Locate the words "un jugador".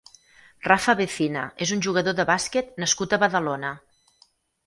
1.75-2.17